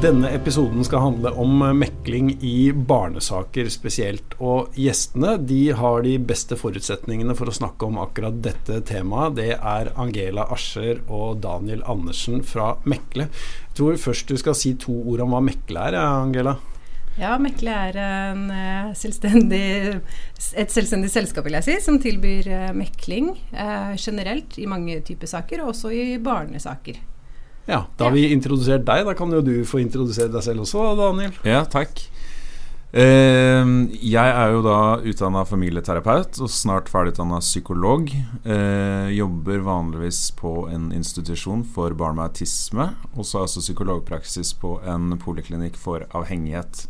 [0.00, 4.32] Denne episoden skal handle om mekling i barnesaker spesielt.
[4.40, 9.36] Og gjestene de har de beste forutsetningene for å snakke om akkurat dette temaet.
[9.36, 13.28] Det er Angela Ascher og Daniel Andersen fra Mekle.
[13.28, 16.56] Jeg tror først du skal si to ord om hva Mekle er, Angela?
[17.20, 19.62] Ja, Mekle er eh, selvstendig,
[20.56, 25.28] et selvstendig selskap vil jeg si, som tilbyr eh, mekling eh, generelt i mange typer
[25.36, 27.04] saker, og også i barnesaker.
[27.70, 29.04] Ja, Da har vi introdusert deg.
[29.06, 31.36] Da kan jo du få introdusere deg selv også, Daniel.
[31.46, 32.02] Ja, takk.
[32.90, 33.68] Eh,
[34.02, 38.10] jeg er jo da utdanna familieterapeut og snart ferdigutdanna psykolog.
[38.42, 42.90] Eh, jobber vanligvis på en institusjon for barn med autisme.
[43.14, 46.88] Og så er jeg også psykologpraksis på en poliklinikk for avhengighet.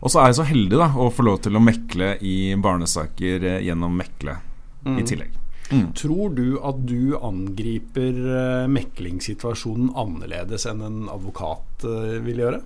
[0.00, 3.48] Og så er jeg så heldig da å få lov til å mekle i barnesaker
[3.52, 4.40] eh, gjennom Mekle
[4.84, 4.98] mm.
[5.00, 5.43] i tillegg.
[5.72, 5.92] Mm.
[5.96, 12.60] Tror du at du angriper uh, meklingssituasjonen annerledes enn en advokat uh, vil gjøre?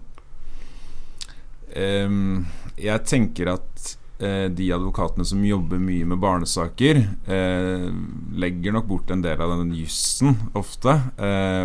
[1.78, 2.46] Um,
[2.80, 3.90] jeg tenker at
[4.24, 7.04] uh, de advokatene som jobber mye med barnesaker,
[8.38, 10.94] legger nok bort en del av den jussen ofte.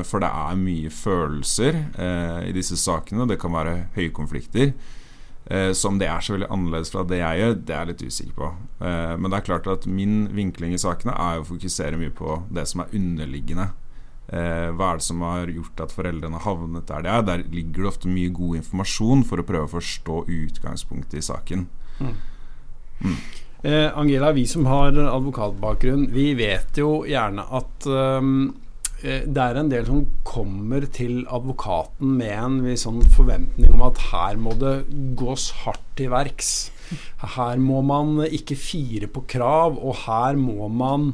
[0.06, 1.80] for det er mye følelser
[2.46, 3.26] i disse sakene.
[3.30, 4.74] Det kan være høykonflikter.
[5.46, 8.04] Eh, som det er så veldig annerledes fra det jeg gjør, det er jeg litt
[8.08, 8.50] usikker på.
[8.88, 12.38] Eh, men det er klart at min vinkling i sakene er å fokusere mye på
[12.54, 13.70] det som er underliggende.
[14.32, 17.26] Eh, hva er det som har gjort at foreldrene har havnet der de er?
[17.28, 21.68] Der ligger det ofte mye god informasjon for å prøve å forstå utgangspunktet i saken.
[22.00, 22.16] Mm.
[23.04, 23.18] Mm.
[23.64, 28.54] Eh, Angela, vi som har advokatbakgrunn, vi vet jo gjerne at um,
[29.04, 34.40] det er en del som kommer til advokaten med en sånn forventning om at her
[34.40, 34.78] må det
[35.20, 36.54] gås hardt til verks.
[37.36, 41.14] Her må man ikke fire på krav, og her må man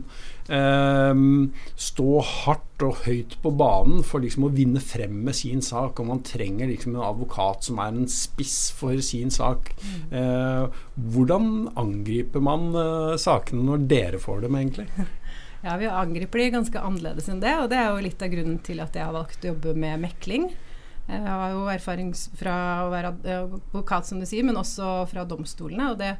[0.50, 1.22] eh,
[1.90, 6.00] stå hardt og høyt på banen for liksom å vinne frem med sin sak.
[6.00, 9.72] Og man trenger liksom en advokat som er en spiss for sin sak.
[10.10, 10.66] Eh,
[11.14, 14.90] hvordan angriper man eh, sakene når dere får dem, egentlig?
[15.62, 18.60] Ja, Vi angriper de ganske annerledes enn det, og det er jo litt av grunnen
[18.64, 20.50] til at jeg har valgt å jobbe med mekling.
[21.10, 22.56] Jeg har jo erfaring fra
[22.86, 25.92] å være advokat, som du sier, men også fra domstolene.
[25.92, 26.14] og det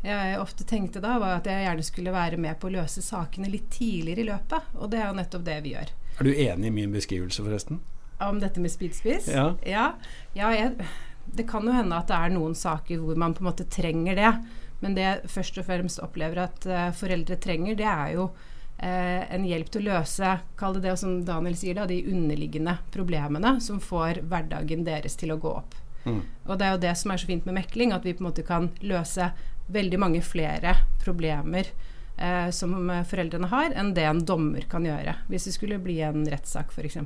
[0.00, 3.50] jeg ofte tenkte da, var at jeg gjerne skulle være med på å løse sakene
[3.52, 4.70] litt tidligere i løpet.
[4.80, 5.92] Og det er jo nettopp det vi gjør.
[6.16, 7.82] Er du enig i min beskrivelse, forresten?
[8.20, 9.28] Om dette med speedspiss?
[9.32, 9.50] Ja.
[9.68, 9.90] ja,
[10.36, 10.88] ja jeg,
[11.36, 14.16] det kan jo hende at det er noen saker hvor man på en måte trenger
[14.16, 14.32] det.
[14.80, 18.49] Men det jeg først og fremst opplever at uh, foreldre trenger, det er jo eh,
[18.80, 23.58] en hjelp til å løse kall det det som Daniel sier da, de underliggende problemene
[23.60, 25.76] som får hverdagen deres til å gå opp.
[26.04, 26.22] Mm.
[26.48, 28.30] Og det er jo det som er så fint med mekling, at vi på en
[28.30, 29.30] måte kan løse
[29.70, 30.74] veldig mange flere
[31.04, 31.68] problemer
[32.16, 32.74] eh, som
[33.08, 35.16] foreldrene har, enn det en dommer kan gjøre.
[35.30, 36.98] Hvis det skulle bli en rettssak, f.eks.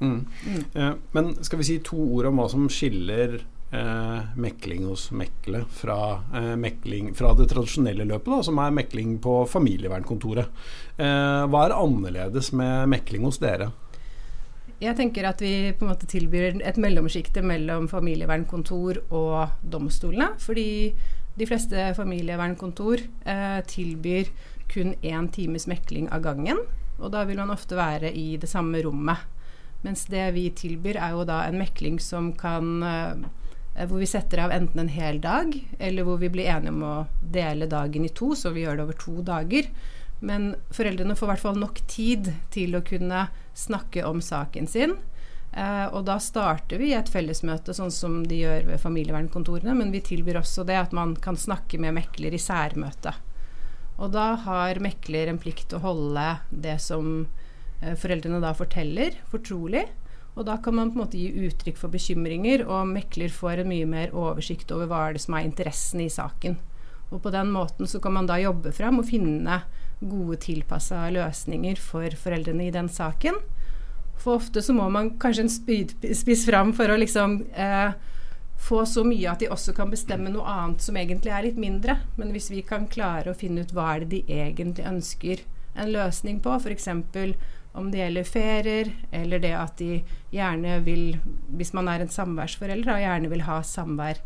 [0.00, 0.22] Mm.
[0.46, 0.62] Mm.
[0.74, 3.40] Eh, men skal vi si to ord om hva som skiller
[3.72, 9.18] eh, mekling hos Mekle fra, eh, mekling, fra det tradisjonelle løpet, da, som er mekling
[9.22, 10.46] på familievernkontoret.
[10.98, 13.72] Eh, hva er annerledes med mekling hos dere?
[14.76, 20.34] Jeg tenker at vi på en måte tilbyr et mellomsjikte mellom familievernkontor og domstolene.
[20.36, 20.92] Fordi
[21.36, 24.28] de fleste familievernkontor eh, tilbyr
[24.72, 26.60] kun én times mekling av gangen.
[27.00, 29.24] Og da vil man ofte være i det samme rommet.
[29.84, 33.26] Mens det vi tilbyr, er jo da en mekling som kan eh,
[33.84, 36.94] hvor vi setter av enten en hel dag, eller hvor vi blir enige om å
[37.20, 39.68] dele dagen i to, så vi gjør det over to dager.
[40.24, 43.26] Men foreldrene får i hvert fall nok tid til å kunne
[43.56, 44.96] snakke om saken sin.
[45.52, 49.76] Eh, og da starter vi et fellesmøte, sånn som de gjør ved familievernkontorene.
[49.76, 53.14] Men vi tilbyr også det at man kan snakke med mekler i særmøte.
[53.96, 57.26] Og da har mekler en plikt til å holde det som
[57.80, 59.86] eh, foreldrene da forteller, fortrolig.
[60.36, 63.70] Og da kan man på en måte gi uttrykk for bekymringer, og mekler får en
[63.72, 66.58] mye mer oversikt over hva er det som er interessen i saken.
[67.08, 69.62] Og på den måten så kan man da jobbe fram og finne
[70.02, 73.38] gode tilpassa løsninger for foreldrene i den saken.
[74.20, 77.96] For ofte så må man kanskje en spydspiss fram for å liksom eh,
[78.60, 82.00] få så mye at de også kan bestemme noe annet som egentlig er litt mindre.
[82.20, 85.44] Men hvis vi kan klare å finne ut hva er det de egentlig ønsker
[85.76, 86.88] en løsning på, f.eks
[87.76, 90.00] om det gjelder ferier, eller det at de
[90.32, 91.18] gjerne vil,
[91.58, 94.20] hvis man er en samværsforelder, gjerne vil ha samvær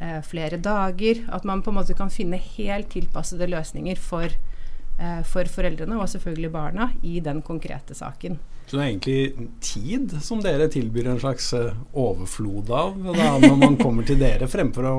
[0.00, 1.22] eh, flere dager.
[1.32, 4.26] At man på en måte kan finne helt tilpassede løsninger for,
[4.98, 8.38] eh, for foreldrene, og selvfølgelig barna, i den konkrete saken.
[8.66, 13.60] Så det er egentlig tid som dere tilbyr en slags eh, overflod av da, når
[13.60, 14.96] man kommer til dere, fremfor å,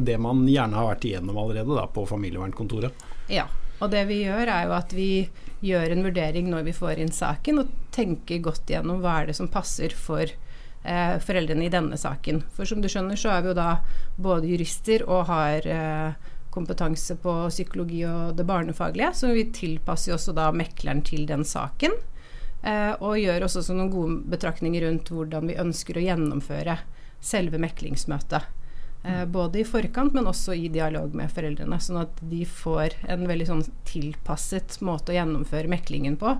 [0.00, 3.04] det man gjerne har vært igjennom allerede da, på familievernkontoret?
[3.28, 3.44] Ja,
[3.80, 5.08] og det vi gjør er jo at vi
[5.64, 9.38] gjør en vurdering når vi får inn saken, og tenker godt gjennom hva er det
[9.38, 12.42] som passer for eh, foreldrene i denne saken.
[12.54, 13.68] For som du skjønner, så er vi jo da
[14.20, 20.34] både jurister og har eh, kompetanse på psykologi og det barnefaglige, så vi tilpasser også
[20.36, 21.96] da mekleren til den saken.
[22.64, 26.78] Eh, og gjør også noen gode betraktninger rundt hvordan vi ønsker å gjennomføre
[27.24, 28.46] selve meklingsmøtet.
[29.04, 31.76] Eh, både i forkant, men også i dialog med foreldrene.
[31.80, 36.38] Sånn at de får en veldig sånn tilpasset måte å gjennomføre meklingen på,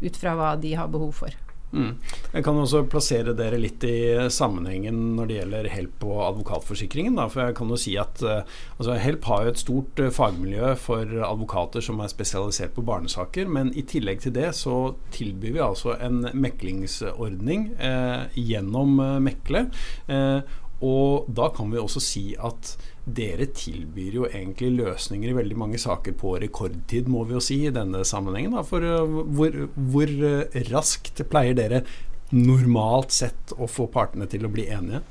[0.00, 1.36] ut fra hva de har behov for.
[1.74, 1.96] Mm.
[2.30, 3.96] Jeg kan også plassere dere litt i
[4.32, 7.18] sammenhengen når det gjelder Help og advokatforsikringen.
[7.18, 7.26] Da.
[7.32, 10.72] For jeg kan jo si at uh, altså Help har jo et stort uh, fagmiljø
[10.80, 13.50] for advokater som er spesialisert på barnesaker.
[13.50, 19.66] Men i tillegg til det så tilbyr vi altså en meklingsordning eh, gjennom Mekle.
[20.84, 22.74] Og da kan vi også si at
[23.06, 27.60] dere tilbyr jo egentlig løsninger i veldig mange saker på rekordtid, må vi jo si,
[27.68, 28.56] i denne sammenhengen.
[28.58, 28.64] Da.
[28.66, 31.84] For uh, hvor, hvor uh, raskt pleier dere
[32.34, 35.04] normalt sett å få partene til å bli enige?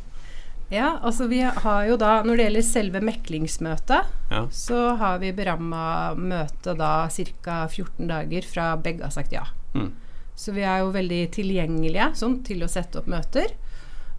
[0.74, 4.40] Ja, altså vi har jo da Når det gjelder selve meklingsmøtet, ja.
[4.50, 7.06] så har vi beramma møtet da
[7.46, 7.60] ca.
[7.70, 9.46] 14 dager fra begge har sagt ja.
[9.78, 9.92] Mm.
[10.36, 13.54] Så vi er jo veldig tilgjengelige sånn, til å sette opp møter.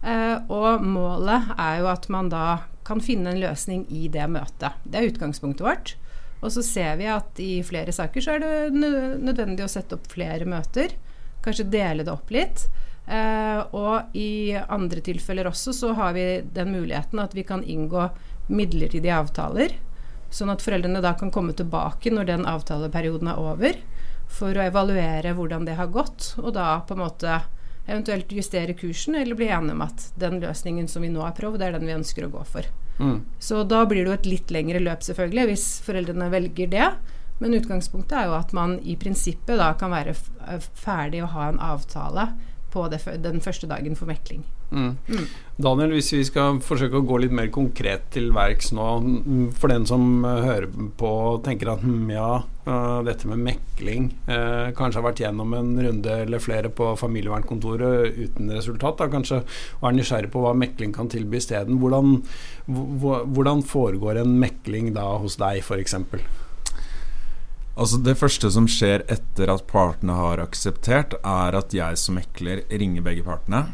[0.03, 2.47] Eh, og målet er jo at man da
[2.87, 4.77] kan finne en løsning i det møtet.
[4.83, 5.95] Det er utgangspunktet vårt.
[6.39, 10.05] Og så ser vi at i flere saker så er det nødvendig å sette opp
[10.11, 10.93] flere møter.
[11.43, 12.67] Kanskje dele det opp litt.
[13.07, 18.09] Eh, og i andre tilfeller også så har vi den muligheten at vi kan inngå
[18.51, 19.75] midlertidige avtaler.
[20.29, 23.79] Sånn at foreldrene da kan komme tilbake når den avtaleperioden er over,
[24.27, 27.39] for å evaluere hvordan det har gått, og da på en måte
[27.87, 31.59] eventuelt justere kursen eller bli enige om at den løsningen som vi nå har prøvd,
[31.61, 32.67] det er den vi ønsker å gå for.
[32.99, 33.21] Mm.
[33.39, 36.89] Så da blir det jo et litt lengre løp, selvfølgelig, hvis foreldrene velger det.
[37.39, 40.15] Men utgangspunktet er jo at man i prinsippet da kan være
[40.57, 42.31] ferdig å ha en avtale
[42.73, 44.43] på den første dagen for mekling.
[44.71, 44.97] Mm.
[45.07, 45.27] Mm.
[45.63, 48.87] Daniel, hvis vi skal forsøke å gå litt mer konkret til verks nå,
[49.57, 50.67] for den som uh, hører
[50.99, 52.31] på og tenker at hm, ja,
[53.07, 58.51] dette med mekling uh, kanskje har vært gjennom en runde eller flere på familievernkontoret uten
[58.51, 59.39] resultat, da kanskje
[59.79, 61.79] og er nysgjerrig på hva mekling kan tilby isteden.
[61.81, 62.19] Hvordan,
[62.67, 65.95] hvordan foregår en mekling da hos deg, f.eks.?
[67.77, 72.63] Altså Det første som skjer etter at partene har akseptert, er at jeg som mekler
[72.71, 73.67] ringer begge partene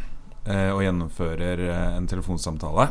[0.44, 2.90] eh, og gjennomfører eh, en telefonsamtale.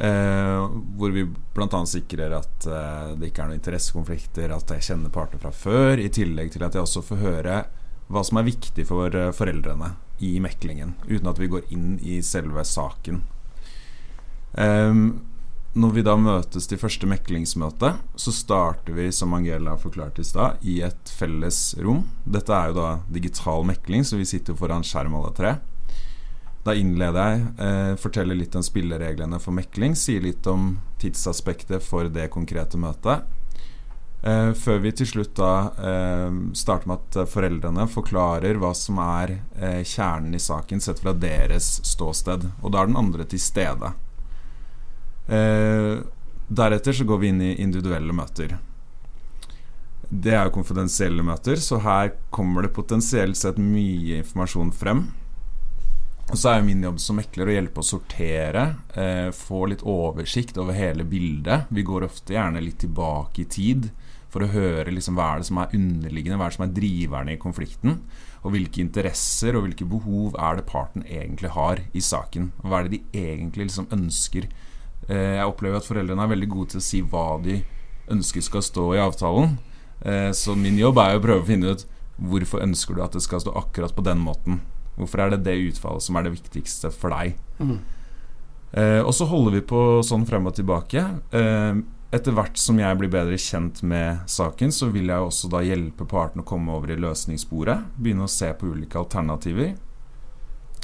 [0.00, 1.80] Eh, hvor vi bl.a.
[1.86, 6.08] sikrer at eh, det ikke er noen interessekonflikter, at jeg kjenner partene fra før, i
[6.08, 7.56] tillegg til at jeg også får høre
[8.10, 9.92] hva som er viktig for eh, foreldrene
[10.24, 13.20] i meklingen, uten at vi går inn i selve saken.
[14.56, 15.02] Eh,
[15.70, 20.64] når vi da møtes til første meklingsmøte, så starter vi, som Angela forklarte i stad,
[20.64, 22.06] i et felles rom.
[22.24, 25.58] Dette er jo da digital mekling, så vi sitter foran skjerm alle tre.
[26.64, 32.08] Da innleder jeg, eh, forteller litt om spillereglene for mekling, sier litt om tidsaspektet for
[32.12, 33.24] det konkrete møtet.
[34.22, 39.38] Eh, før vi til slutt da eh, starter med at foreldrene forklarer hva som er
[39.56, 42.50] eh, kjernen i saken sett fra deres ståsted.
[42.60, 43.94] Og da er den andre til stede.
[45.30, 46.02] Eh,
[46.50, 48.58] deretter så går vi inn i individuelle møter.
[50.10, 55.06] Det er jo konfidensielle møter, så her kommer det potensielt sett mye informasjon frem.
[56.30, 59.82] Og så er jo min jobb som mekler å hjelpe å sortere, eh, få litt
[59.82, 61.66] oversikt over hele bildet.
[61.68, 63.90] Vi går ofte gjerne litt tilbake i tid
[64.30, 66.74] for å høre liksom hva er det som er underliggende, hva er det som er
[66.76, 68.00] driverne i konflikten.
[68.44, 72.52] Og hvilke interesser og hvilke behov er det parten egentlig har i saken.
[72.62, 74.46] Og hva er det de egentlig liksom ønsker
[75.10, 77.60] Eh, jeg opplever at foreldrene er veldig gode til å si hva de
[78.10, 79.56] ønsker skal stå i avtalen.
[80.04, 81.86] Eh, så min jobb er å prøve å finne ut
[82.20, 84.60] hvorfor ønsker du at det skal stå akkurat på den måten.
[85.00, 87.38] Hvorfor er det det utfallet som er det viktigste for deg?
[87.58, 87.78] Mm.
[88.70, 91.06] Eh, og så holder vi på sånn frem og tilbake.
[92.10, 96.04] etter hvert som jeg blir bedre kjent med saken, så vil jeg også da hjelpe
[96.10, 97.84] partene å komme over i løsningssporet.
[97.94, 99.76] Begynne å se på ulike alternativer.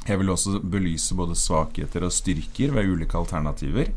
[0.07, 3.91] Jeg vil også belyse både svakheter og styrker ved ulike alternativer.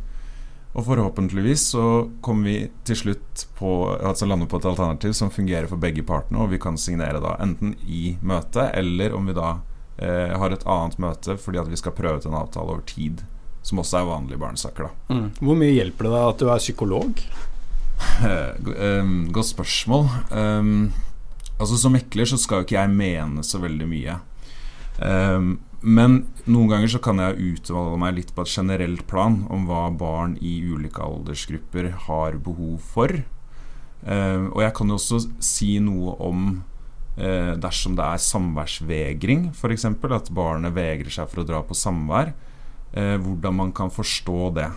[0.78, 1.84] Og forhåpentligvis så
[2.22, 6.44] kommer vi til slutt på altså lande på et alternativ som fungerer for begge partene,
[6.44, 9.56] og vi kan signere da enten i møtet, eller om vi da
[10.02, 13.24] eh, har et annet møte fordi at vi skal prøve ut en avtale over tid.
[13.62, 14.88] Som også er vanlige barnesaker.
[14.88, 15.30] da mm.
[15.44, 17.24] Hvor mye hjelper det deg at du er psykolog?
[18.24, 20.08] um, godt spørsmål.
[20.32, 20.94] Um,
[21.60, 24.16] altså Som mekler så skal jo ikke jeg mene så veldig mye.
[25.00, 29.68] Um, men noen ganger så kan jeg utvalge meg litt på et generelt plan om
[29.70, 33.22] hva barn i ulike aldersgrupper har behov for.
[34.04, 36.79] Uh, og jeg kan jo også si noe om eh,
[37.20, 42.32] dersom det er samværsvegring, f.eks., at barnet vegrer seg for å dra på samvær,
[42.94, 44.70] eh, hvordan man kan forstå det.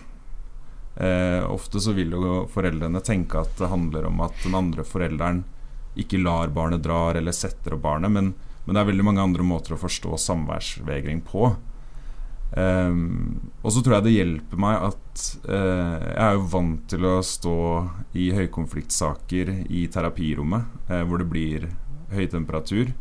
[0.95, 5.43] Eh, ofte så vil jo foreldrene tenke at det handler om at den andre forelderen
[5.97, 8.33] ikke lar barnet dra eller setter opp barnet, men,
[8.65, 11.53] men det er veldig mange andre måter å forstå samværsvegring på.
[12.53, 17.07] Um, og så tror jeg det hjelper meg at uh, jeg er jo vant til
[17.09, 17.55] å stå
[18.21, 21.65] i høykonfliktsaker i terapirommet, uh, hvor det blir
[22.15, 22.93] høy temperatur.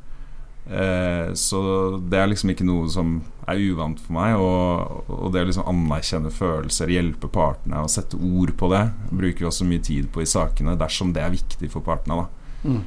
[0.70, 1.60] Eh, så
[1.98, 3.16] det er liksom ikke noe som
[3.50, 4.38] er uvant for meg.
[4.38, 9.44] Og, og det å liksom anerkjenne følelser, hjelpe partene og sette ord på det, bruker
[9.44, 12.24] vi også mye tid på i sakene dersom det er viktig for partene.
[12.24, 12.82] da mm.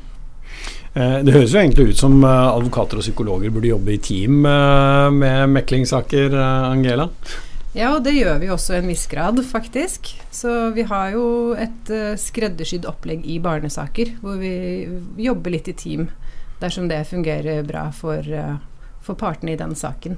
[0.95, 4.45] Eh, det høres jo egentlig ut som eh, advokater og psykologer burde jobbe i team
[4.47, 6.37] eh, med meklingssaker,
[6.69, 7.09] Angela?
[7.75, 10.13] Ja, og det gjør vi også i en viss grad, faktisk.
[10.31, 11.25] Så vi har jo
[11.59, 11.89] et
[12.21, 14.53] skreddersydd opplegg i barnesaker, hvor vi
[15.19, 16.07] jobber litt i team
[16.61, 18.23] dersom det fungerer bra for,
[19.03, 20.15] for partene i den saken.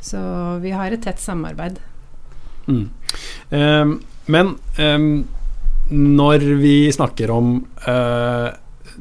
[0.00, 0.18] Så
[0.64, 1.78] vi har et tett samarbeid.
[2.66, 2.88] Mm.
[3.50, 3.92] Um,
[4.26, 5.28] men um,
[5.90, 7.52] når vi snakker om
[7.86, 8.48] uh,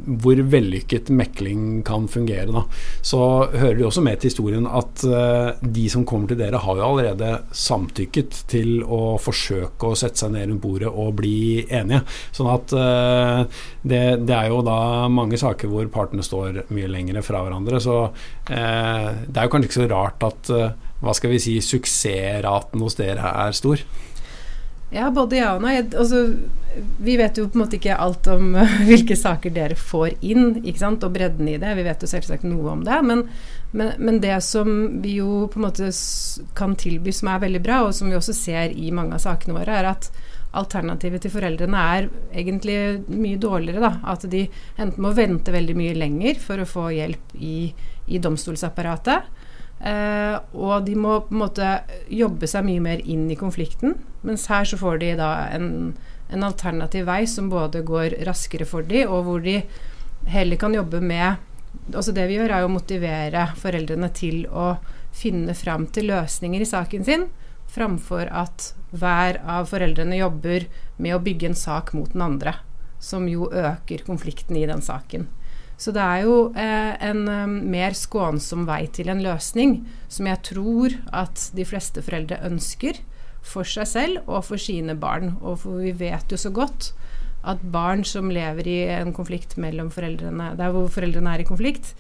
[0.06, 2.64] hvor vellykket mekling kan fungere, da,
[3.02, 3.22] så
[3.54, 6.88] hører det også med til historien at uh, de som kommer til dere, har jo
[6.88, 12.04] allerede samtykket til å forsøke å sette seg ned rundt bordet og bli enige.
[12.36, 17.22] Sånn at uh, det, det, er jo da mange saker hvor partene står mye lenger
[17.26, 17.82] fra hverandre.
[17.84, 18.12] Så uh,
[18.50, 20.54] det er jo kanskje ikke så rart at
[21.00, 23.82] hva skal vi si, suksessraten hos dere er stor.
[24.90, 25.78] Ja, både ja og nei.
[25.84, 26.26] Altså,
[27.00, 28.54] vi vet jo på en måte ikke alt om
[28.90, 31.76] hvilke saker dere får inn, og bredden i det.
[31.78, 33.00] Vi vet jo selvsagt noe om det.
[33.06, 33.24] Men,
[33.72, 35.92] men, men, det som vi jo på en måte
[36.58, 39.58] kan tilby som er veldig bra, og som vi også ser i mange av sakene
[39.58, 40.12] våre, er at
[40.58, 42.78] alternativet til foreldrene er egentlig
[43.14, 43.84] mye dårligere.
[43.86, 44.14] Da.
[44.14, 44.48] At de
[44.78, 47.70] enten må vente veldig mye lenger for å få hjelp i,
[48.10, 49.30] i domstolsapparatet.
[49.80, 51.68] Eh, og de må på en måte
[52.12, 53.96] jobbe seg mye mer inn i konflikten.
[54.28, 55.70] Mens her så får de da en,
[56.30, 59.60] en alternativ vei som både går raskere for de, og hvor de
[60.30, 61.46] heller kan jobbe med
[61.94, 64.72] Altså det vi gjør, er å motivere foreldrene til å
[65.14, 67.28] finne fram til løsninger i saken sin,
[67.70, 70.66] framfor at hver av foreldrene jobber
[70.98, 72.56] med å bygge en sak mot den andre,
[72.98, 75.28] som jo øker konflikten i den saken.
[75.80, 79.78] Så det er jo eh, en um, mer skånsom vei til en løsning,
[80.12, 83.00] som jeg tror at de fleste foreldre ønsker
[83.46, 85.36] for seg selv og for sine barn.
[85.42, 86.94] Og for vi vet jo så godt
[87.48, 91.94] at barn som lever i en konflikt mellom foreldrene, der hvor foreldrene er i konflikt,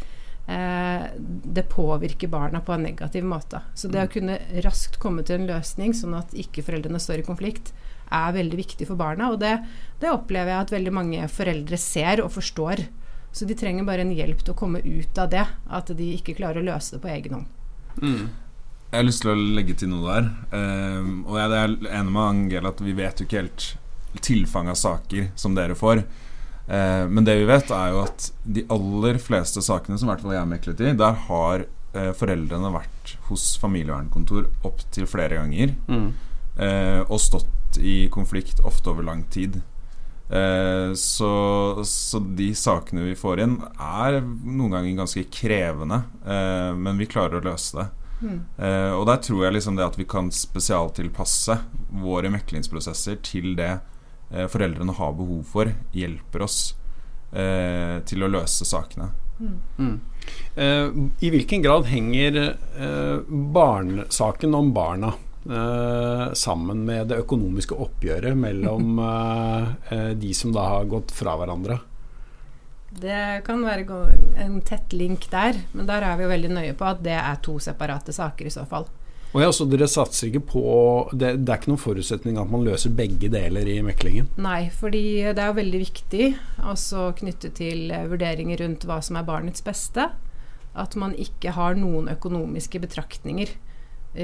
[0.51, 3.61] eh, det påvirker barna på en negativ måte.
[3.73, 4.13] Så det å mm.
[4.15, 7.71] kunne raskt komme til en løsning, sånn at ikke foreldrene står i konflikt,
[8.09, 9.31] er veldig viktig for barna.
[9.31, 9.55] Og det,
[10.01, 12.83] det opplever jeg at veldig mange foreldre ser og forstår.
[13.31, 16.35] Så de trenger bare en hjelp til å komme ut av det, at de ikke
[16.39, 17.57] klarer å løse det på egen hånd.
[18.01, 18.29] Mm.
[18.89, 20.29] Jeg har lyst til å legge til noe der.
[20.49, 23.65] Um, og jeg er enig med Angela at vi vet jo ikke helt
[24.25, 26.01] tilfanget av saker som dere får.
[26.65, 30.25] Uh, men det vi vet, er jo at de aller fleste sakene som i hvert
[30.25, 35.77] fall jeg har meklet i, der har uh, foreldrene vært hos familievernkontor opptil flere ganger.
[35.85, 36.09] Mm.
[36.57, 39.61] Uh, og stått i konflikt ofte over lang tid.
[40.29, 41.29] Eh, så,
[41.85, 46.03] så, de sakene vi får inn, er noen ganger ganske krevende,
[46.77, 47.85] men vi klarer å løse det.
[48.19, 48.39] Mm.
[48.57, 51.55] Eh, og der tror jeg liksom det at vi kan spesialtilpasse
[52.03, 53.71] våre meklingsprosesser til det
[54.31, 56.59] eh, foreldrene har behov for, hjelper oss
[57.31, 59.11] eh, til å løse sakene.
[59.39, 59.59] Mm.
[59.79, 59.97] Mm.
[61.23, 62.35] I hvilken grad henger
[63.55, 65.15] barnesaken om barna
[65.49, 68.99] Uh, sammen med det økonomiske oppgjøret mellom
[70.21, 71.77] de som da har gått fra hverandre.
[72.89, 73.85] Det kan være
[74.41, 77.43] en tett link der, men der er vi jo veldig nøye på at det er
[77.45, 78.89] to separate saker i så fall.
[79.29, 80.63] Og ja, Så dere satser ikke på
[81.13, 84.31] det, det, er ikke noen forutsetning at man løser begge deler i meklingen?
[84.41, 86.31] Nei, fordi det er jo veldig viktig
[86.65, 90.09] også knyttet til vurderinger rundt hva som er barnets beste.
[90.73, 93.53] At man ikke har noen økonomiske betraktninger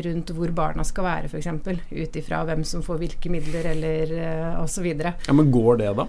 [0.05, 1.49] rundt hvor barna skal være, f.eks.
[1.93, 4.87] Ut ifra hvem som får hvilke midler, eller uh, osv.
[4.89, 6.07] Ja, men går det, da?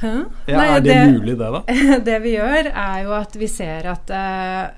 [0.00, 0.12] Hæ?
[0.48, 1.62] Ja, Nei, er det, det, mulig, det, da?
[2.08, 4.76] det vi gjør, er jo at vi ser at eh,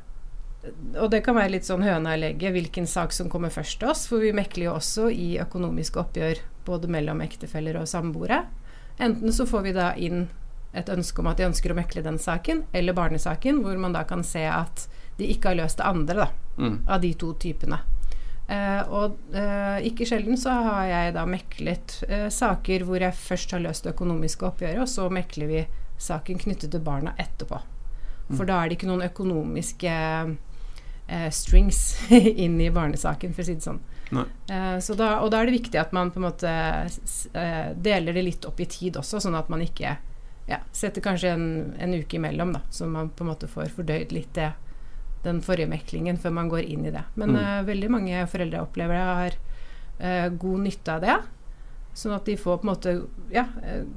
[0.99, 3.91] og det kan være litt sånn høna i egget hvilken sak som kommer først til
[3.91, 4.05] oss.
[4.11, 8.45] For vi mekler jo også i økonomiske oppgjør både mellom ektefeller og samboere.
[9.03, 10.29] Enten så får vi da inn
[10.73, 14.05] et ønske om at de ønsker å mekle den saken, eller barnesaken, hvor man da
[14.09, 14.87] kan se at
[15.19, 16.77] de ikke har løst det andre da, mm.
[16.89, 17.83] av de to typene.
[18.53, 23.55] Uh, og uh, ikke sjelden så har jeg da meklet uh, saker hvor jeg først
[23.57, 25.63] har løst det økonomiske oppgjøret, og så mekler vi
[26.03, 27.63] saken knyttet til barna etterpå.
[28.33, 31.83] For da er det ikke noen økonomiske eh, strings
[32.45, 33.81] inn i barnesaken, for å si det sånn.
[34.13, 38.17] Eh, så da, og da er det viktig at man på en måte eh, deler
[38.17, 39.97] det litt opp i tid også, sånn at man ikke
[40.49, 41.47] ja, setter kanskje en,
[41.81, 44.51] en, uke imellom, da, så man på en måte får fordøyd litt det,
[45.23, 47.05] den forrige meklingen før man går inn i det.
[47.15, 47.39] Men mm.
[47.39, 49.39] uh, veldig mange foreldre opplever det har
[50.03, 51.17] uh, god nytte av det.
[51.95, 52.93] Sånn at de får på en måte
[53.35, 53.45] ja,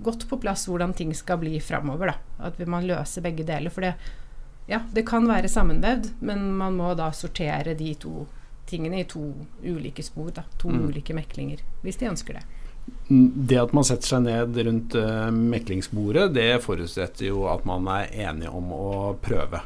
[0.03, 2.12] godt på plass hvordan ting skal bli framover.
[2.44, 3.72] At man løser begge deler.
[3.72, 3.94] For det,
[4.67, 8.25] ja, det kan være sammenvevd, men man må da sortere de to
[8.67, 9.24] tingene i to
[9.63, 10.34] ulike spor.
[10.36, 10.84] Da, to mm.
[10.89, 12.46] ulike meklinger, hvis de ønsker det.
[13.08, 18.12] Det at man setter seg ned rundt uh, meklingsbordet, det forutsetter jo at man er
[18.27, 18.89] enige om å
[19.22, 19.62] prøve.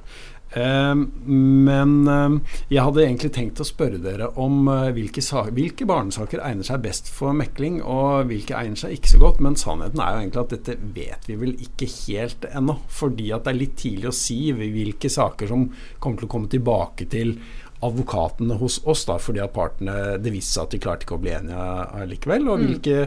[0.50, 0.96] Uh,
[1.30, 4.66] men uh, jeg hadde egentlig tenkt å spørre dere om
[4.96, 5.22] hvilke,
[5.54, 9.44] hvilke, barnesaker egner seg best for mekling, og hvilke egner seg ikke så godt.
[9.46, 12.80] Men sannheten er jo egentlig at dette vet vi vel ikke helt ennå.
[13.00, 16.52] Fordi at det er litt tidlig å si hvilke saker som kommer til å komme
[16.52, 17.38] tilbake til
[17.80, 21.22] advokatene hos oss, da, fordi at partene det viste seg at de klarte ikke å
[21.24, 21.68] bli enige
[22.02, 22.48] allikevel.
[22.48, 22.66] Og mm.
[22.66, 22.98] hvilke,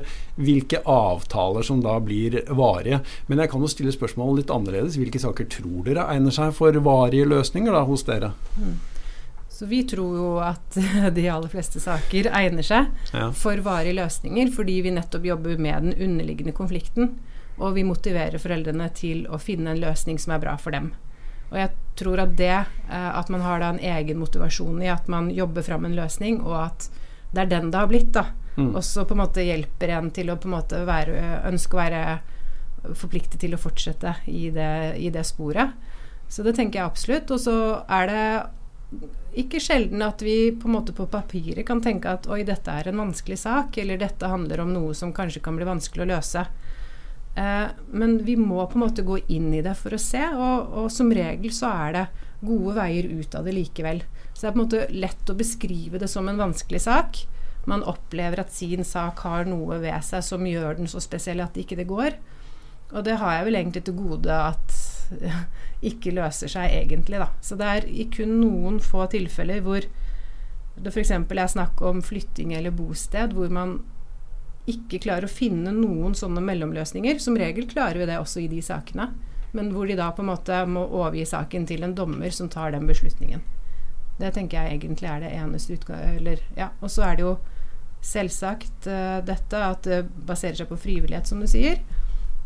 [0.40, 3.02] hvilke, avtaler som da blir varige.
[3.28, 4.96] Men jeg kan jo stille spørsmålet litt annerledes.
[5.00, 8.32] Hvilke saker tror dere egner seg for varige løsninger da, hos dere?
[8.56, 8.80] Mm.
[9.52, 10.78] Så vi tror jo at
[11.18, 13.28] de aller fleste saker egner seg ja.
[13.36, 17.12] for varige løsninger, fordi vi nettopp jobber med den underliggende konflikten.
[17.60, 20.94] Og vi motiverer foreldrene til å finne en løsning som er bra for dem.
[21.52, 25.08] Og jeg tror at det, eh, at man har da en egen motivasjon i at
[25.12, 26.88] man jobber fram en løsning, og at
[27.32, 28.26] det er den det har blitt, da.
[28.56, 28.74] Mm.
[28.76, 32.02] Også på en måte hjelper en til å på en måte være, ønske å være
[32.98, 35.76] forpliktet til å fortsette i det, i det sporet.
[36.32, 37.30] Så det tenker jeg absolutt.
[37.32, 37.56] Og så
[37.92, 38.26] er det
[39.40, 42.90] ikke sjelden at vi på en måte på papiret kan tenke at oi, dette er
[42.90, 46.44] en vanskelig sak, eller dette handler om noe som kanskje kan bli vanskelig å løse.
[47.34, 50.74] Eh, men vi må på en måte gå inn i det for å se, og,
[50.82, 52.06] og, som regel så er det
[52.42, 54.02] gode veier ut av det likevel.
[54.32, 57.24] Så det er på en måte lett å beskrive det som en vanskelig sak.
[57.70, 61.58] Man opplever at sin sak har noe ved seg som gjør den så spesiell at
[61.58, 62.18] ikke det går.
[62.92, 64.74] Og det har jeg vel egentlig til gode at
[65.92, 67.30] ikke løser seg egentlig, da.
[67.40, 69.86] Så det er i kun noen få tilfeller hvor
[70.82, 71.12] det f.eks.
[71.12, 73.78] er snakk om flytting eller bosted, hvor man
[74.70, 77.18] ikke klarer å finne noen sånne mellomløsninger.
[77.22, 79.08] Som regel klarer vi det også i de sakene,
[79.52, 82.74] men hvor de da på en måte må overgi saken til en dommer som tar
[82.74, 83.42] den beslutningen.
[84.20, 86.44] Det tenker jeg egentlig er det eneste utgangspunktet.
[86.56, 86.70] ja.
[86.80, 87.34] Og så er det jo
[88.02, 91.82] selvsagt uh, dette at det baserer seg på frivillighet, som du sier.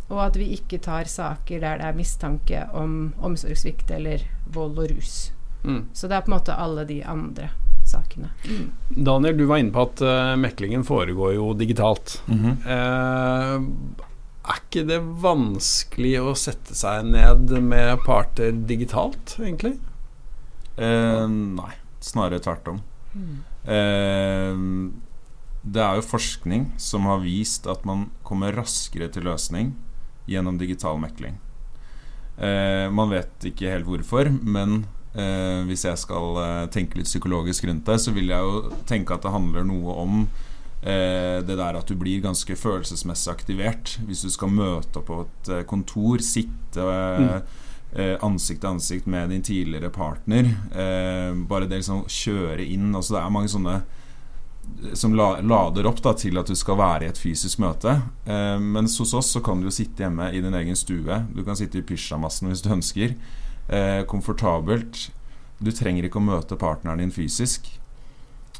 [0.06, 4.22] Og at vi ikke tar saker der det er mistanke om omsorgssvikt eller
[4.54, 5.32] vold og rus.
[5.64, 5.88] Mm.
[5.92, 7.50] Så det er på en måte alle de andre
[7.86, 8.30] sakene.
[8.44, 8.70] Mm.
[8.88, 12.20] Daniel, du var inne på at uh, meklingen foregår jo digitalt.
[12.26, 12.56] Mm -hmm.
[12.66, 14.04] uh,
[14.46, 19.78] er ikke det vanskelig å sette seg ned med parter digitalt, egentlig?
[20.78, 22.82] Uh, nei, snarere tvert om.
[23.16, 24.92] Mm.
[25.62, 29.74] det er jo forskning som har vist at man kommer raskere til løsning
[30.26, 31.38] gjennom digital mekling.
[32.92, 34.84] man vet ikke helt hvorfor, men
[35.16, 39.16] Eh, hvis jeg skal eh, tenke litt psykologisk rundt det, så vil jeg jo tenke
[39.16, 40.16] at det handler noe om
[40.82, 43.94] eh, det der at du blir ganske følelsesmessig aktivert.
[44.04, 47.62] Hvis du skal møte opp på et eh, kontor, sitte mm.
[47.96, 50.48] Ansikt til ansikt med din tidligere partner.
[51.48, 53.76] Bare det liksom kjøre inn altså Det er mange sånne
[54.98, 57.94] som la, lader opp da, til at du skal være i et fysisk møte.
[58.60, 61.22] Mens hos oss så kan du jo sitte hjemme i din egen stue.
[61.32, 63.14] Du kan sitte i pysjamasen hvis du ønsker
[63.68, 65.08] eh, komfortabelt.
[65.58, 67.68] Du trenger ikke å møte partneren din fysisk.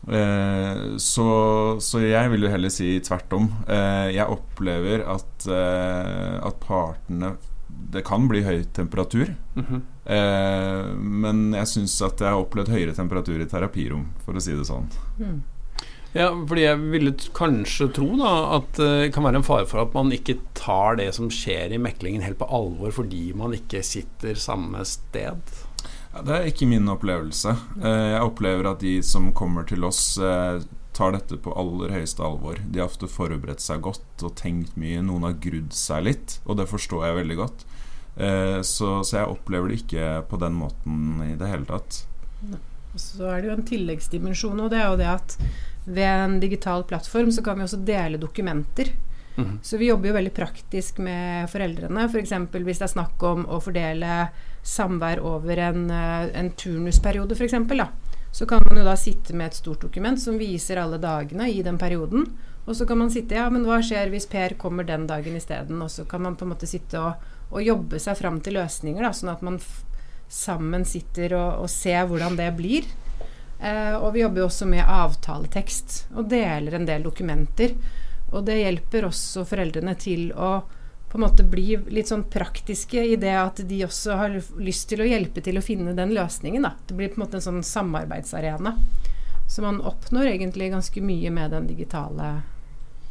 [0.06, 1.28] Eh, så,
[1.82, 3.50] så, jeg vil jo heller si tvert om.
[3.66, 9.34] Eh, jeg opplever at, eh, at partene Det kan bli høy temperatur.
[9.54, 9.82] Mm -hmm.
[10.96, 14.64] men jeg syns at jeg har opplevd høyere temperatur i terapirom, for å si det
[14.64, 14.86] sånn.
[15.18, 15.42] Mm.
[16.16, 19.82] Ja, fordi jeg ville kanskje tro da at eh, det kan være en fare for
[19.82, 23.82] at man ikke tar det som skjer i meklingen helt på alvor fordi man ikke
[23.84, 25.42] sitter samme sted.
[26.14, 27.52] Ja, det er ikke min opplevelse.
[27.82, 30.64] Eh, jeg opplever at de som kommer til oss, eh,
[30.96, 32.62] tar dette på aller høyeste alvor.
[32.64, 35.04] De har ofte forberedt seg godt og tenkt mye.
[35.04, 37.66] Noen har grudd seg litt, og det forstår jeg veldig godt.
[38.64, 41.98] Så, så jeg opplever det ikke på den måten i det hele tatt.
[42.96, 45.36] Så er det jo en tilleggsdimensjon, og det er jo det at
[45.86, 48.90] ved en digital plattform så kan vi også dele dokumenter.
[49.36, 49.58] Mm.
[49.62, 52.08] Så vi jobber jo veldig praktisk med foreldrene.
[52.08, 52.32] F.eks.
[52.50, 54.28] For hvis det er snakk om å fordele
[54.66, 57.54] samvær over en, eh, en turnusperiode, f.eks.
[58.36, 61.62] Så kan man jo da sitte med et stort dokument som viser alle dagene i
[61.64, 62.26] den perioden.
[62.66, 65.78] Og så kan man sitte Ja, men hva skjer hvis Per kommer den dagen isteden?
[65.82, 67.22] Og så kan man på en måte sitte og,
[67.52, 69.60] og jobbe seg fram til løsninger, da, sånn at man
[70.28, 72.88] sammen sitter og, og ser hvordan det blir.
[73.60, 77.76] Eh, og vi jobber også med avtaletekst og deler en del dokumenter.
[78.34, 80.58] Og det hjelper også foreldrene til å
[81.06, 85.00] på en måte bli litt sånn praktiske i det at de også har lyst til
[85.00, 86.66] å hjelpe til å finne den løsningen.
[86.66, 86.74] Da.
[86.88, 88.74] Det blir på en måte en sånn samarbeidsarena.
[89.48, 92.40] Så man oppnår egentlig ganske mye med den digitale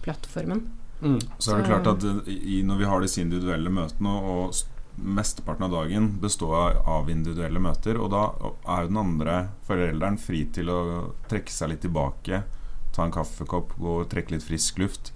[0.03, 0.65] plattformen.
[0.99, 1.19] Mm.
[1.39, 4.59] Så er det klart at i, når vi har disse individuelle møtene, og
[4.95, 8.23] mesteparten av dagen består av individuelle møter, og da
[8.71, 10.79] er jo den andre forelderen fri til å
[11.29, 12.41] trekke seg litt tilbake,
[12.95, 15.11] ta en kaffekopp, gå og trekke litt frisk luft.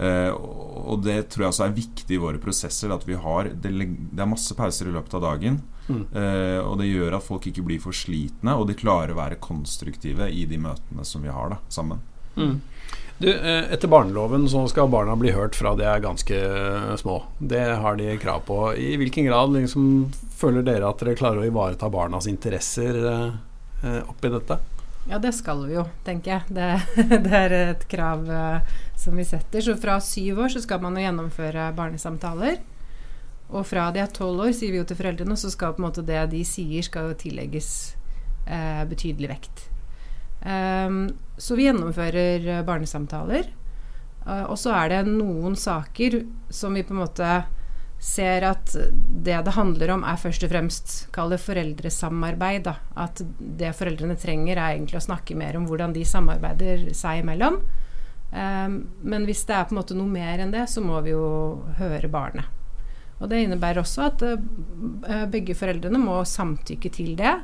[0.00, 2.92] Eh, og det tror jeg også er viktig i våre prosesser.
[2.94, 5.60] At vi har Det, det er masse pauser i løpet av dagen.
[5.90, 6.04] Mm.
[6.14, 9.40] Eh, og det gjør at folk ikke blir for slitne, og de klarer å være
[9.42, 12.02] konstruktive i de møtene som vi har da, sammen.
[12.36, 12.60] Mm.
[13.20, 17.18] Du, eh, etter barneloven så skal barna bli hørt fra de er ganske eh, små.
[17.38, 18.58] Det har de krav på.
[18.74, 24.32] I hvilken grad liksom, føler dere at dere klarer å ivareta barnas interesser eh, oppi
[24.32, 24.56] dette?
[25.08, 26.56] Ja, det skal vi jo, tenker jeg.
[26.56, 26.70] Det,
[27.26, 29.64] det er et krav eh, som vi setter.
[29.64, 32.60] Så fra syv år så skal man jo gjennomføre barnesamtaler.
[33.50, 35.88] Og fra de er tolv år, sier vi jo til foreldrene, så skal på en
[35.88, 37.70] måte det de sier, skal jo tillegges
[38.46, 39.69] eh, betydelig vekt.
[40.40, 43.50] Um, så vi gjennomfører eh, barnesamtaler.
[44.26, 46.22] Uh, og så er det noen saker
[46.52, 47.30] som vi på en måte
[48.00, 52.64] ser at det det handler om, er først og fremst kall det foreldresamarbeid.
[52.68, 52.78] Da.
[52.96, 57.60] At det foreldrene trenger, er egentlig å snakke mer om hvordan de samarbeider seg imellom.
[58.30, 61.12] Um, men hvis det er på en måte noe mer enn det, så må vi
[61.12, 61.26] jo
[61.80, 62.48] høre barnet.
[63.20, 67.36] Og det innebærer også at uh, begge foreldrene må samtykke til det.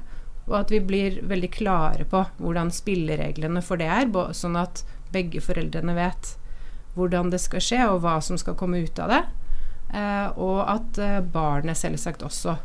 [0.46, 5.42] Og at vi blir veldig klare på hvordan spillereglene for det er, sånn at begge
[5.42, 6.36] foreldrene vet
[6.96, 9.22] hvordan det skal skje, og hva som skal komme ut av det.
[9.96, 12.56] Eh, og at eh, barnet selvsagt også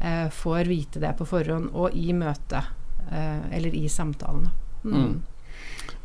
[0.00, 2.72] eh, får vite det på forhånd og i møtet,
[3.10, 4.54] eh, eller i samtalene.
[4.84, 5.20] Mm.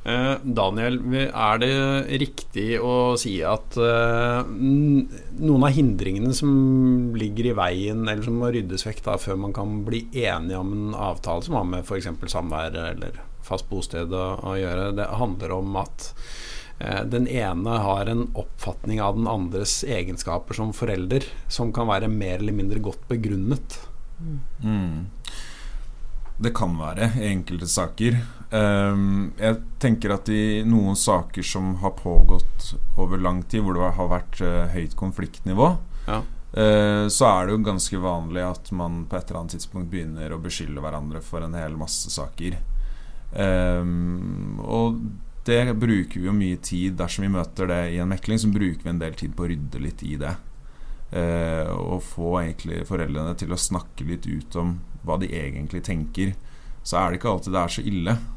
[0.05, 0.99] Eh, Daniel,
[1.33, 1.75] er det
[2.21, 6.51] riktig å si at uh, noen av hindringene som
[7.17, 10.75] ligger i veien, eller som må ryddes vekk da, før man kan bli enige om
[10.75, 12.11] en avtale som har med f.eks.
[12.35, 16.11] samvær eller fast bosted å, gjøre, det handler om at
[16.83, 22.13] uh, den ene har en oppfatning av den andres egenskaper som forelder som kan være
[22.13, 23.81] mer eller mindre godt begrunnet?
[24.61, 25.09] Mm.
[26.45, 28.21] Det kan være i enkelte saker.
[28.51, 33.91] Um, jeg tenker at i noen saker som har pågått over lang tid, hvor det
[33.97, 35.71] har vært uh, høyt konfliktnivå,
[36.05, 36.21] ja.
[36.21, 40.36] uh, så er det jo ganske vanlig at man på et eller annet tidspunkt begynner
[40.36, 42.60] å beskylde hverandre for en hel masse saker.
[43.36, 45.01] Um, og
[45.45, 48.86] det bruker vi jo mye tid Dersom vi møter det i en mekling, så bruker
[48.86, 50.36] vi en del tid på å rydde litt i det.
[51.15, 56.34] Uh, og få egentlig foreldrene til å snakke litt ut om hva de egentlig tenker,
[56.86, 58.34] så er det ikke alltid det er så ille eh,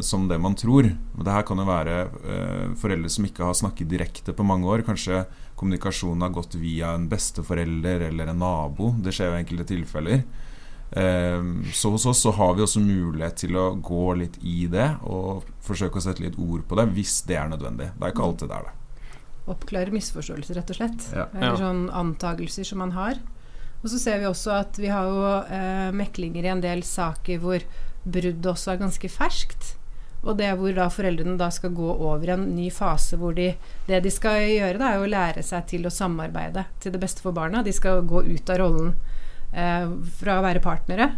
[0.00, 0.86] som det man tror.
[0.88, 4.84] Det her kan jo være eh, foreldre som ikke har snakket direkte på mange år.
[4.86, 5.26] Kanskje
[5.60, 8.94] kommunikasjonen har gått via en besteforelder eller en nabo.
[9.04, 10.24] Det skjer jo enkelte tilfeller.
[10.90, 11.42] Eh,
[11.76, 15.44] så hos oss så har vi også mulighet til å gå litt i det og
[15.62, 17.92] forsøke å sette litt ord på det hvis det er nødvendig.
[17.94, 18.76] Det er ikke alltid det er det.
[19.50, 21.06] Oppklare misforståelser, rett og slett.
[21.16, 21.28] Ja.
[21.34, 23.20] Eller sånn antagelser som man har.
[23.80, 27.40] Og så ser vi også at vi har jo eh, meklinger i en del saker
[27.40, 27.64] hvor
[28.04, 29.74] bruddet også er ganske ferskt.
[30.20, 33.54] Og det hvor da foreldrene da skal gå over en ny fase hvor de
[33.86, 37.24] Det de skal gjøre, da, er å lære seg til å samarbeide til det beste
[37.24, 37.64] for barna.
[37.64, 38.92] De skal gå ut av rollen
[39.52, 39.88] eh,
[40.20, 41.14] fra å være partnere.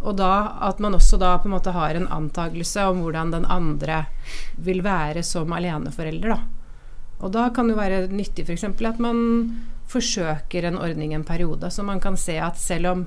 [0.00, 3.46] Og da at man også da på en måte har en antagelse om hvordan den
[3.46, 4.06] andre
[4.56, 6.40] vil være som aleneforelder, da.
[7.20, 8.64] Og da kan det være nyttig f.eks.
[8.64, 9.18] at man
[9.90, 13.02] forsøker en ordning en periode, så man kan se at selv om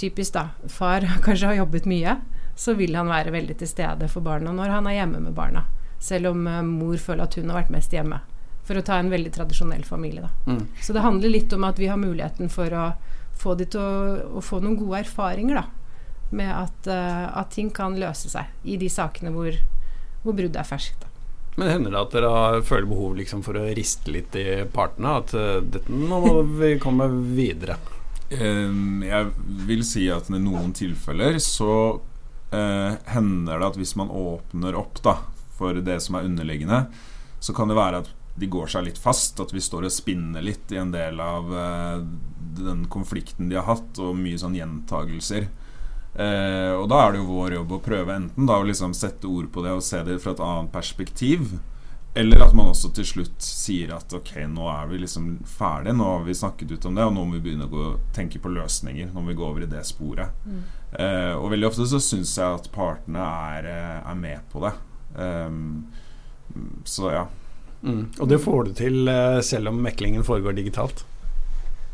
[0.00, 2.16] typisk da, far kanskje har jobbet mye,
[2.60, 5.64] så vil han være veldig til stede for barna når han er hjemme med barna.
[6.00, 8.20] Selv om uh, mor føler at hun har vært mest hjemme.
[8.68, 10.52] For å ta en veldig tradisjonell familie, da.
[10.52, 10.66] Mm.
[10.80, 12.86] Så det handler litt om at vi har muligheten for å
[13.40, 15.66] få de til å, å få noen gode erfaringer, da.
[16.36, 19.56] Med at, uh, at, ting kan løse seg i de sakene hvor,
[20.22, 21.06] hvor bruddet er ferskt.
[21.58, 25.16] Men hender det at dere føler behov liksom for å riste litt i partene?
[25.24, 26.20] At uh, dette, må
[26.60, 27.80] vi komme videre?
[28.30, 29.32] Um, jeg
[29.66, 35.00] vil si at i noen tilfeller så uh, hender det at hvis man åpner opp
[35.02, 35.16] da,
[35.58, 36.84] for det som er underliggende,
[37.42, 39.40] så kan det være at de går seg litt fast.
[39.42, 41.98] At vi står og spinner litt i en del av uh,
[42.60, 45.50] den konflikten de har hatt, og mye sånn gjentagelser.
[46.10, 49.28] Eh, og da er det jo vår jobb å prøve enten da å liksom sette
[49.30, 51.52] ord på det og se det fra et annet perspektiv.
[52.14, 56.08] Eller at man også til slutt sier at ok, nå er vi liksom ferdige, nå
[56.08, 57.84] har vi snakket ut om det, og nå må vi begynne å gå,
[58.16, 59.12] tenke på løsninger.
[59.12, 60.34] Nå må vi gå over i det sporet.
[60.42, 60.62] Mm.
[60.90, 64.74] Eh, og veldig ofte så syns jeg at partene er, eh, er med på det.
[65.14, 65.86] Um,
[66.84, 67.22] så ja.
[67.82, 68.10] Mm.
[68.18, 71.06] Og det får du til eh, selv om meklingen foregår digitalt?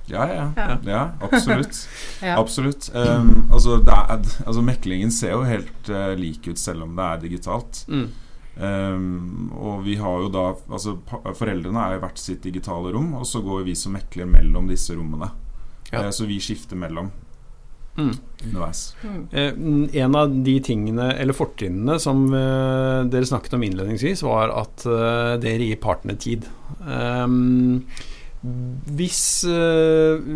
[0.09, 0.51] Ja, ja.
[0.57, 0.77] ja.
[0.87, 1.89] ja absolutt.
[2.23, 2.39] ja.
[2.41, 2.89] Absolutt.
[2.97, 7.27] Um, altså, er, altså, meklingen ser jo helt uh, lik ut selv om det er
[7.27, 7.85] digitalt.
[7.93, 8.07] Mm.
[8.57, 10.95] Um, og vi har jo da Altså
[11.37, 14.97] Foreldrene er i hvert sitt digitale rom, og så går vi som mekler mellom disse
[14.97, 15.29] rommene.
[15.91, 16.07] Ja.
[16.07, 17.13] Uh, så vi skifter mellom.
[17.97, 18.13] Mm.
[18.45, 18.81] Underveis.
[19.05, 19.21] Mm.
[19.33, 24.85] Eh, en av de tingene, eller fortrinnene, som eh, dere snakket om innledningsvis, var at
[25.41, 26.45] dere gir partene tid.
[26.85, 27.81] Um,
[28.99, 29.23] hvis,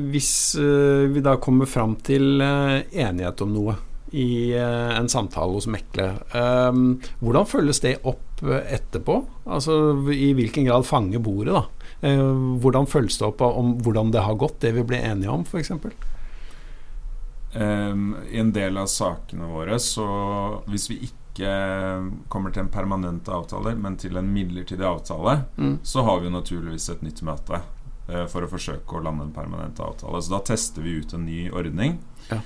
[0.08, 3.76] hvis vi da kommer fram til enighet om noe
[4.10, 6.12] i uh, en samtale hos Mekle.
[6.34, 9.20] Um, hvordan følges det opp uh, etterpå?
[9.46, 9.76] Altså
[10.10, 11.54] I hvilken grad fanger bordet?
[11.54, 11.64] da?
[12.02, 15.46] Uh, hvordan følges det opp om hvordan det har gått, det vi ble enige om,
[15.46, 15.72] f.eks.?
[17.54, 20.06] Um, I en del av sakene våre, så
[20.70, 21.16] hvis vi ikke
[22.28, 25.76] kommer til en permanent avtale, men til en midlertidig avtale, mm.
[25.86, 27.62] så har vi jo naturligvis et nytt møte
[28.28, 30.18] for å forsøke å lande en permanent avtale.
[30.18, 32.00] Så da tester vi ut en ny ordning.
[32.26, 32.40] Ja.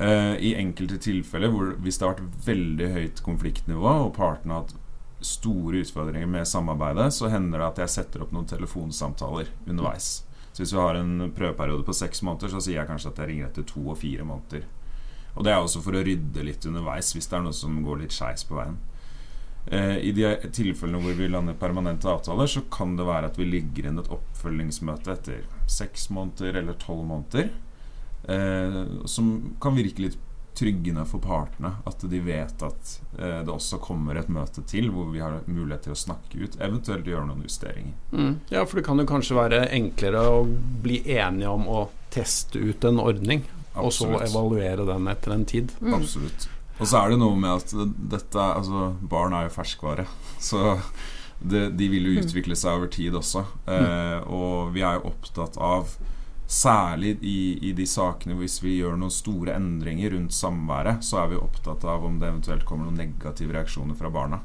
[0.00, 4.62] Uh, I enkelte tilfeller hvor, hvis det har vært veldig høyt konfliktnivå, og partene har
[4.64, 4.78] hatt
[5.20, 10.22] store utfordringer med samarbeidet, så hender det at jeg setter opp noen telefonsamtaler underveis.
[10.54, 13.30] Så hvis vi har en prøveperiode på seks måneder, så sier jeg kanskje at jeg
[13.30, 14.64] ringer etter to og fire måneder.
[15.36, 18.00] Og det er også for å rydde litt underveis hvis det er noe som går
[18.00, 18.80] litt skeis på veien.
[19.68, 23.52] Uh, I de tilfellene hvor vi lander permanente avtaler, så kan det være at vi
[23.52, 27.52] ligger inn et oppfølgingsmøte etter seks måneder eller tolv måneder
[28.28, 29.30] eh, som
[29.62, 30.18] kan virke litt
[30.60, 31.72] tryggende for partene.
[31.84, 35.88] At de vet at eh, det også kommer et møte til hvor vi har mulighet
[35.88, 37.94] til å snakke ut, eventuelt gjøre noen justeringer.
[38.12, 38.34] Mm.
[38.52, 40.44] Ja, for det kan jo kanskje være enklere å
[40.84, 43.84] bli enige om å teste ut en ordning, Absolutt.
[43.84, 45.72] og så evaluere den etter en tid.
[45.80, 45.94] Mm.
[46.00, 46.48] Absolutt.
[46.80, 47.72] Og så er det noe med at
[48.10, 50.06] dette Altså, barn er jo ferskvare.
[50.40, 50.78] Så
[51.40, 52.22] det, de vil jo mm.
[52.24, 53.44] utvikle seg over tid også.
[53.68, 55.92] Eh, og vi er jo opptatt av
[56.50, 61.28] Særlig i, i, de sakene hvis vi gjør noen store endringer rundt samværet, så er
[61.30, 64.40] vi opptatt av om det eventuelt kommer noen negative reaksjoner fra barna.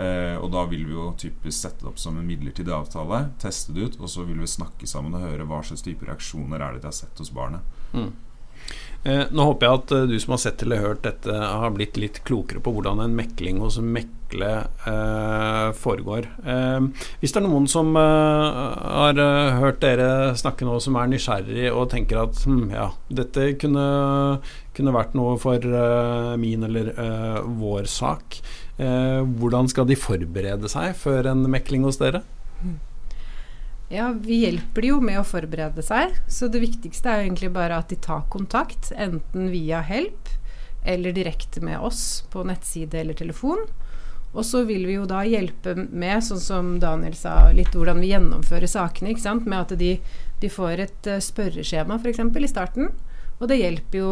[0.00, 3.76] Eh, og da vil vi jo typisk sette det opp som en midlertidig avtale, teste
[3.76, 6.72] det ut, og så vil vi snakke sammen og høre hva slags type reaksjoner er
[6.78, 7.64] det de har sett hos barnet.
[7.92, 8.10] Mm.
[9.04, 12.00] Eh, nå håper jeg at uh, du som har sett eller hørt dette, har blitt
[12.00, 13.76] litt klokere på hvordan en mekling hos
[14.26, 16.26] Mekle eh, foregår.
[16.44, 16.80] Eh,
[17.20, 21.70] hvis det er noen som eh, har eh, hørt dere snakke nå, som er nysgjerrig
[21.72, 24.40] og tenker at hm, ja, dette kunne,
[24.74, 26.92] kunne, vært noe for eh, min eller
[27.46, 28.40] vår sak,
[28.76, 32.20] hvordan skal de forberede seg før en mekling hos dere?
[33.88, 36.18] Ja, vi hjelper de jo med å forberede seg.
[36.28, 40.28] Så det viktigste er jo egentlig bare at de tar kontakt, enten via Help
[40.84, 43.64] eller direkte med oss på nettside eller telefon.
[44.36, 48.12] Og så vil vi jo da hjelpe med, sånn som Daniel sa, litt hvordan vi
[48.12, 49.14] gjennomfører sakene.
[49.14, 49.46] ikke sant?
[49.48, 49.94] Med at de,
[50.42, 52.20] de får et uh, spørreskjema f.eks.
[52.20, 52.90] i starten.
[53.36, 54.10] Og det hjelper jo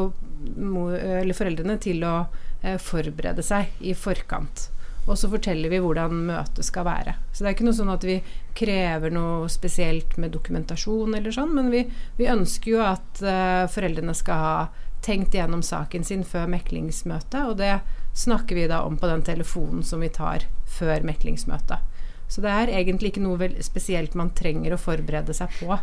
[1.37, 4.71] foreldrene til å uh, forberede seg i forkant.
[5.05, 7.19] Og så forteller vi hvordan møtet skal være.
[7.33, 8.17] Så det er ikke noe sånn at vi
[8.57, 11.85] krever noe spesielt med dokumentasjon eller sånn, men vi,
[12.17, 14.57] vi ønsker jo at uh, foreldrene skal ha
[15.05, 17.75] tenkt igjennom saken sin før meklingsmøtet, og det
[18.15, 20.47] snakker vi da om på den telefonen som vi tar
[20.79, 21.93] før meklingsmøtet.
[22.31, 25.77] Så det er egentlig ikke noe spesielt man trenger å forberede seg på.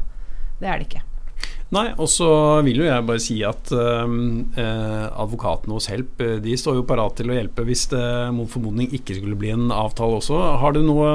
[0.62, 1.06] Det er det ikke.
[1.72, 2.28] Nei, og så
[2.66, 6.88] vil jo jeg bare si at ehm, eh, advokatene hos Help eh, de står jo
[6.88, 8.04] parat til å hjelpe hvis det
[8.36, 10.36] mot formodning ikke skulle bli en avtale også.
[10.60, 11.14] Har du noe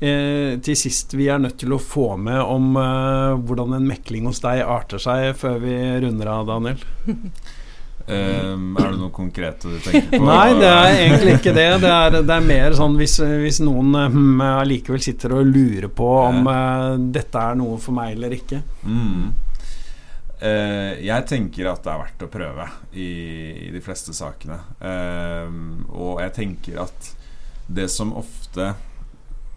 [0.00, 4.30] eh, til sist vi er nødt til å få med om eh, hvordan en mekling
[4.30, 6.86] hos deg arter seg, før vi runder av, Daniel?
[8.06, 10.24] Um, er det noe konkret du tenker på?
[10.26, 11.68] Nei, det er egentlig ikke det.
[11.84, 16.10] Det er, det er mer sånn hvis, hvis noen allikevel hmm, sitter og lurer på
[16.24, 18.62] om uh, dette er noe for meg eller ikke.
[18.82, 19.32] Mm.
[20.42, 23.10] Uh, jeg tenker at det er verdt å prøve i,
[23.68, 24.58] i de fleste sakene.
[24.82, 27.12] Uh, og jeg tenker at
[27.72, 28.72] det som ofte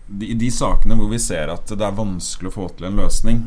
[0.05, 2.99] I de, de, sakene hvor vi ser at det er vanskelig å få til en
[3.01, 3.39] løsning,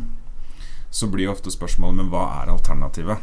[0.90, 3.22] så blir ofte spørsmålet men hva er alternativet?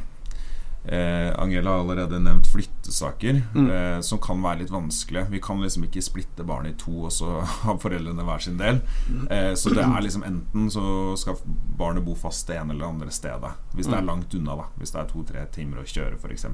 [0.87, 3.69] Eh, Angela har allerede nevnt flyttesaker, mm.
[3.71, 5.25] eh, som kan være litt vanskelig.
[5.29, 8.81] Vi kan liksom ikke splitte barnet i to, og så har foreldrene hver sin del.
[9.29, 11.39] Eh, så det er liksom enten så skal
[11.77, 13.55] barnet bo fast det ene eller andre stedet.
[13.73, 14.11] Hvis det er mm.
[14.11, 14.67] langt unna, da.
[14.77, 16.45] Hvis det er to-tre timer å kjøre, f.eks.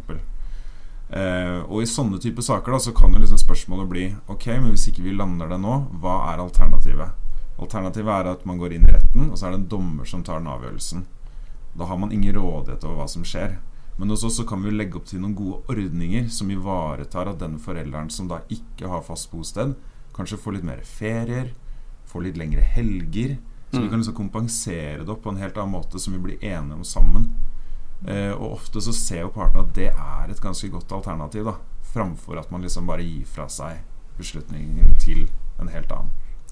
[1.12, 4.70] Eh, og i sånne typer saker da, så kan jo liksom spørsmålet bli Ok, men
[4.72, 7.18] hvis ikke vi lander det nå, hva er alternativet?
[7.60, 10.24] Alternativet er at man går inn i retten, og så er det en dommer som
[10.24, 11.04] tar den avgjørelsen.
[11.76, 13.60] Da har man ingen rådighet over hva som skjer.
[13.98, 17.40] Men hos oss så kan vi legge opp til noen gode ordninger som ivaretar at
[17.40, 19.76] den forelderen som da ikke har fast bosted,
[20.16, 21.52] kanskje får litt mer ferier,
[22.10, 23.38] får litt lengre helger.
[23.72, 23.90] Så vi Mm.
[23.90, 26.84] kan liksom kompensere det opp på en helt annen måte som vi blir enige om
[26.84, 27.30] sammen.
[28.08, 31.54] Eh, og ofte så ser jo partene at det er et ganske godt alternativ, da.
[31.94, 33.78] Framfor at man liksom bare gir fra seg
[34.18, 36.10] beslutningen til en helt annen.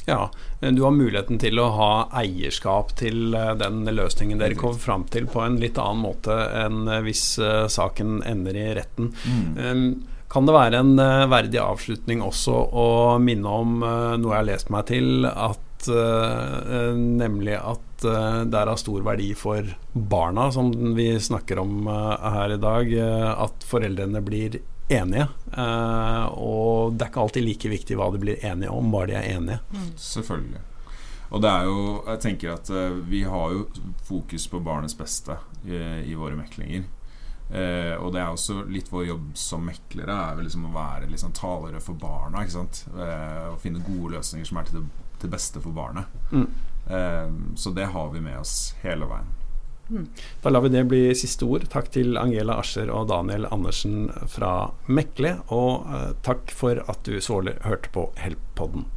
[0.10, 5.06] Ja, du har muligheten til å ha eierskap til eh, den løsningen dere kom fram
[5.14, 9.14] til på en litt annen måte enn eh, hvis eh, saken ender i retten.
[9.24, 9.92] Mm.
[10.30, 12.88] Kan det være en eh, verdig avslutning også å
[13.24, 18.42] minne om eh, noe jeg har lest meg til, at eh, eh, nemlig at eh,
[18.46, 22.94] det er av stor verdi for barna, som vi snakker om eh, her i dag,
[22.94, 25.28] eh, at foreldrene blir enige.
[25.54, 29.18] Eh, og det er ikke alltid like viktig hva de blir enige om, bare de
[29.20, 29.60] er enige.
[29.96, 30.66] Selvfølgelig.
[31.30, 33.68] Og det er jo Jeg tenker at eh, vi har jo
[34.08, 35.78] fokus på barnets beste i,
[36.10, 36.88] i våre meklinger.
[37.50, 41.10] Eh, og det er også litt vår jobb som meklere er vel liksom å være
[41.10, 42.44] liksom talere for barna.
[42.44, 42.84] Ikke sant?
[42.94, 46.06] Eh, og finne gode løsninger som er til det til beste for barnet.
[46.32, 46.48] Mm.
[46.88, 49.28] Eh, så det har vi med oss hele veien.
[50.42, 51.66] Da lar vi det bli siste ord.
[51.72, 57.20] Takk til Angela Ascher og Daniel Andersen fra Mekle, og eh, takk for at du
[57.24, 58.88] så hørte på Help-podden.